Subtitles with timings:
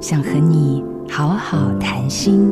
[0.00, 2.50] 想和你好好谈心。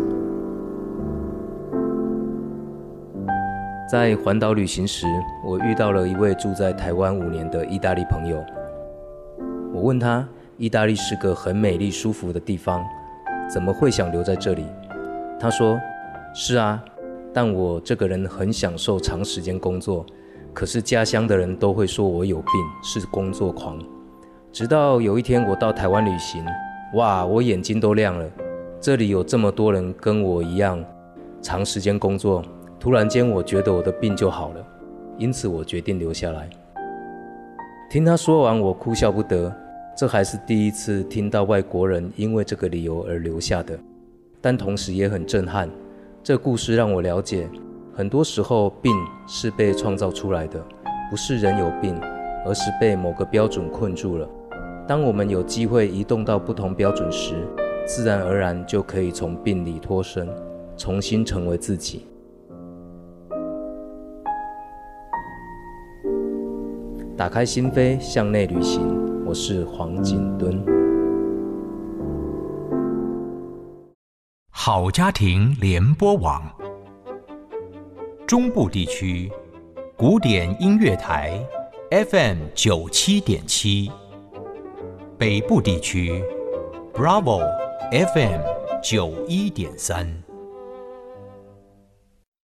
[3.90, 5.06] 在环岛旅行时，
[5.42, 8.44] 我遇到了一位住在台湾五年的意大利朋友。
[9.72, 12.84] 我问他，意大利是个很美丽、舒服的地方，
[13.50, 14.66] 怎么会想留在这里？
[15.40, 15.80] 他说
[16.36, 16.78] ：“是啊，
[17.32, 20.04] 但我这个人很享受长时间工作，
[20.52, 22.52] 可是家乡的人都会说我有病，
[22.82, 23.78] 是工作狂。”
[24.52, 26.44] 直到有一天我到台湾旅行，
[26.94, 28.24] 哇，我眼睛都亮了，
[28.80, 30.82] 这里有这么多人跟我一样
[31.42, 32.42] 长时间工作。
[32.80, 34.66] 突然间，我觉得我的病就好了，
[35.18, 36.48] 因此我决定留下来。
[37.90, 39.54] 听他说完，我哭笑不得。
[39.96, 43.78] 这还是第一次听到外国人因为这个理由而留下的，
[44.40, 45.68] 但同时也很震撼。
[46.22, 47.50] 这故事让我了解，
[47.94, 48.92] 很多时候病
[49.26, 50.64] 是被创造出来的，
[51.10, 51.98] 不是人有病，
[52.46, 54.28] 而是被某个标准困住了。
[54.88, 57.46] 当我们有机会移动到不同标准时，
[57.86, 60.26] 自然而然就可以从病里脱身，
[60.78, 62.06] 重新成为自己。
[67.18, 68.80] 打开心扉，向内旅行。
[69.26, 70.64] 我是黄景敦。
[74.48, 76.42] 好家庭联播网，
[78.26, 79.30] 中部地区
[79.98, 81.38] 古典音乐台
[81.90, 83.90] FM 九七点七，
[85.18, 86.22] 北部地区
[86.94, 87.40] Bravo
[87.90, 88.40] FM
[88.80, 90.27] 九一点三。